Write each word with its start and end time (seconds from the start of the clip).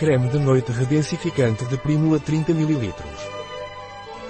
Creme 0.00 0.28
de 0.28 0.38
noite 0.38 0.72
redensificante 0.72 1.66
de 1.66 1.76
Primula 1.76 2.18
30 2.18 2.52
ml. 2.52 2.94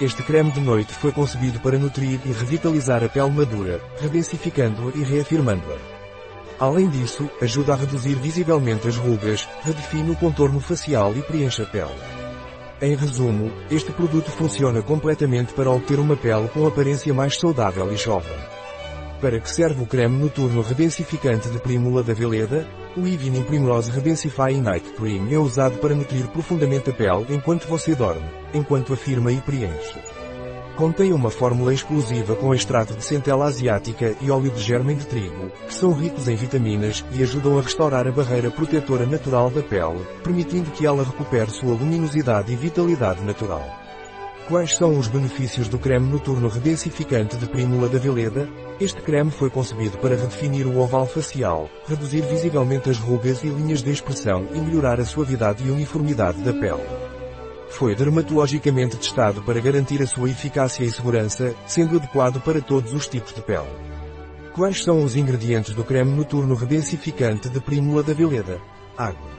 Este 0.01 0.21
creme 0.21 0.51
de 0.51 0.59
noite 0.59 0.93
foi 0.93 1.13
concebido 1.13 1.61
para 1.61 1.79
nutrir 1.79 2.19
e 2.25 2.33
revitalizar 2.33 3.01
a 3.01 3.07
pele 3.07 3.31
madura, 3.31 3.79
redensificando-a 3.97 4.91
e 4.93 5.01
reafirmando-a. 5.01 5.77
Além 6.59 6.89
disso, 6.89 7.29
ajuda 7.41 7.71
a 7.71 7.77
reduzir 7.77 8.15
visivelmente 8.15 8.89
as 8.89 8.97
rugas, 8.97 9.47
redefine 9.63 10.11
o 10.11 10.15
contorno 10.17 10.59
facial 10.59 11.15
e 11.15 11.21
preenche 11.21 11.61
a 11.61 11.65
pele. 11.65 11.95
Em 12.81 12.93
resumo, 12.93 13.49
este 13.71 13.93
produto 13.93 14.29
funciona 14.29 14.81
completamente 14.81 15.53
para 15.53 15.71
obter 15.71 16.01
uma 16.01 16.17
pele 16.17 16.49
com 16.49 16.67
aparência 16.67 17.13
mais 17.13 17.39
saudável 17.39 17.89
e 17.93 17.95
jovem. 17.95 18.50
Para 19.21 19.39
que 19.39 19.51
serve 19.51 19.83
o 19.83 19.85
creme 19.85 20.17
noturno 20.17 20.63
redensificante 20.63 21.47
de 21.47 21.59
Primula 21.59 22.01
da 22.01 22.11
Veleda? 22.11 22.67
O 22.97 23.01
Evening 23.01 23.43
Primrose 23.43 23.91
Redensify 23.91 24.59
Night 24.59 24.93
Cream 24.93 25.31
é 25.31 25.37
usado 25.37 25.77
para 25.77 25.93
nutrir 25.93 26.27
profundamente 26.29 26.89
a 26.89 26.93
pele 26.93 27.27
enquanto 27.29 27.67
você 27.67 27.93
dorme, 27.93 28.27
enquanto 28.51 28.93
afirma 28.93 29.31
e 29.31 29.39
preenche. 29.39 29.99
Contém 30.75 31.13
uma 31.13 31.29
fórmula 31.29 31.71
exclusiva 31.71 32.35
com 32.35 32.51
extrato 32.51 32.95
de 32.95 33.03
centela 33.03 33.45
asiática 33.45 34.15
e 34.19 34.31
óleo 34.31 34.49
de 34.49 34.59
germen 34.59 34.97
de 34.97 35.05
trigo, 35.05 35.51
que 35.67 35.73
são 35.73 35.93
ricos 35.93 36.27
em 36.27 36.35
vitaminas 36.35 37.05
e 37.13 37.21
ajudam 37.21 37.59
a 37.59 37.61
restaurar 37.61 38.07
a 38.07 38.11
barreira 38.11 38.49
protetora 38.49 39.05
natural 39.05 39.51
da 39.51 39.61
pele, 39.61 40.03
permitindo 40.23 40.71
que 40.71 40.83
ela 40.83 41.03
recupere 41.03 41.51
sua 41.51 41.75
luminosidade 41.75 42.51
e 42.51 42.55
vitalidade 42.55 43.21
natural. 43.23 43.80
Quais 44.47 44.75
são 44.75 44.97
os 44.97 45.07
benefícios 45.07 45.67
do 45.67 45.79
creme 45.79 46.07
noturno 46.07 46.49
redensificante 46.49 47.37
de 47.37 47.45
Primula 47.45 47.87
da 47.87 47.99
Veleda? 47.99 48.49
Este 48.79 49.01
creme 49.01 49.31
foi 49.31 49.49
concebido 49.49 49.97
para 49.99 50.15
redefinir 50.15 50.67
o 50.67 50.79
oval 50.79 51.07
facial, 51.07 51.69
reduzir 51.87 52.21
visivelmente 52.21 52.89
as 52.89 52.97
rugas 52.97 53.43
e 53.43 53.47
linhas 53.47 53.81
de 53.81 53.91
expressão 53.91 54.47
e 54.53 54.59
melhorar 54.59 54.99
a 54.99 55.05
suavidade 55.05 55.65
e 55.65 55.71
uniformidade 55.71 56.41
da 56.41 56.51
pele. 56.51 56.83
Foi 57.69 57.95
dermatologicamente 57.95 58.97
testado 58.97 59.41
para 59.43 59.61
garantir 59.61 60.01
a 60.01 60.07
sua 60.07 60.29
eficácia 60.29 60.83
e 60.83 60.91
segurança, 60.91 61.55
sendo 61.65 61.95
adequado 61.95 62.41
para 62.41 62.61
todos 62.61 62.93
os 62.93 63.07
tipos 63.07 63.33
de 63.33 63.41
pele. 63.41 63.69
Quais 64.53 64.83
são 64.83 65.01
os 65.03 65.15
ingredientes 65.15 65.73
do 65.73 65.83
creme 65.83 66.11
noturno 66.11 66.55
redensificante 66.55 67.47
de 67.47 67.61
Primula 67.61 68.03
da 68.03 68.13
Veleda? 68.13 68.59
Água. 68.97 69.29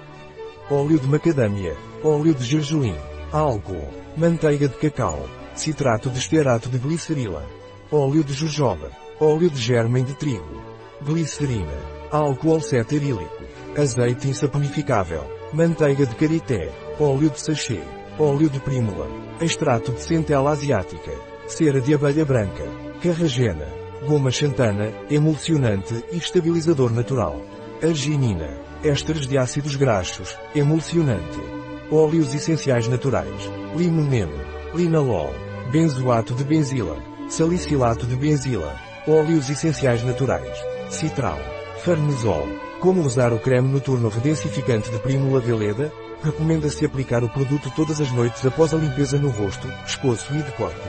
Óleo 0.70 0.98
de 0.98 1.06
macadâmia. 1.06 1.76
Óleo 2.02 2.34
de 2.34 2.44
gergelim. 2.44 2.96
Álcool. 3.32 3.88
Manteiga 4.14 4.68
de 4.68 4.76
cacau. 4.76 5.26
Citrato 5.56 6.10
de 6.10 6.18
estearato 6.18 6.68
de 6.68 6.76
glicerila. 6.76 7.42
Óleo 7.90 8.22
de 8.22 8.34
jojoba. 8.34 8.90
Óleo 9.18 9.48
de 9.48 9.58
germen 9.58 10.04
de 10.04 10.12
trigo. 10.12 10.60
Glicerina. 11.00 11.72
Álcool 12.10 12.60
ceterílico. 12.60 13.42
Azeite 13.74 14.28
insaponificável. 14.28 15.24
Manteiga 15.50 16.04
de 16.04 16.14
karité. 16.14 16.70
Óleo 17.00 17.30
de 17.30 17.40
sachê. 17.40 17.80
Óleo 18.18 18.50
de 18.50 18.60
prímula. 18.60 19.06
Extrato 19.40 19.92
de 19.92 20.02
centela 20.02 20.50
asiática. 20.50 21.12
Cera 21.46 21.80
de 21.80 21.94
abelha 21.94 22.26
branca. 22.26 22.64
Carragena. 23.02 23.66
Goma 24.06 24.30
xantana, 24.30 24.92
emulsionante 25.08 26.04
e 26.12 26.18
estabilizador 26.18 26.92
natural. 26.92 27.40
Arginina. 27.82 28.58
Ésteres 28.84 29.26
de 29.26 29.38
ácidos 29.38 29.76
graxos, 29.76 30.36
emulsionante. 30.54 31.61
Óleos 31.92 32.34
essenciais 32.34 32.88
naturais. 32.88 33.50
Limoneno. 33.76 34.32
Linalol. 34.74 35.34
Benzoato 35.70 36.32
de 36.32 36.42
benzila. 36.42 36.96
Salicilato 37.28 38.06
de 38.06 38.16
benzila. 38.16 38.74
Óleos 39.06 39.50
essenciais 39.50 40.02
naturais. 40.02 40.58
Citral. 40.88 41.38
Farnesol. 41.84 42.48
Como 42.80 43.02
usar 43.02 43.30
o 43.34 43.38
creme 43.38 43.68
noturno 43.68 44.08
redensificante 44.08 44.90
de 44.90 44.98
Primula 45.00 45.38
Veleda? 45.38 45.92
Recomenda-se 46.24 46.86
aplicar 46.86 47.22
o 47.22 47.28
produto 47.28 47.70
todas 47.76 48.00
as 48.00 48.10
noites 48.10 48.42
após 48.46 48.72
a 48.72 48.78
limpeza 48.78 49.18
no 49.18 49.28
rosto, 49.28 49.68
pescoço 49.84 50.32
e 50.34 50.40
de 50.40 50.52
corpo. 50.52 50.88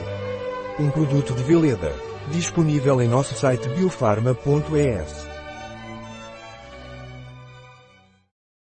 Um 0.80 0.90
produto 0.90 1.34
de 1.34 1.44
Veleda. 1.44 1.94
Disponível 2.32 3.02
em 3.02 3.10
nosso 3.10 3.36
site 3.36 3.68
biofarma.es. 3.68 5.33